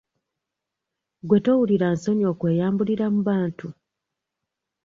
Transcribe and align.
Gwe 1.27 1.39
towulira 1.45 1.87
nsonyi 1.95 2.25
okweyambulira 2.31 3.05
mu 3.13 3.21
bantu? 3.27 3.67